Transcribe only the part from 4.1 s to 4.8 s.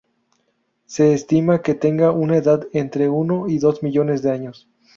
de años.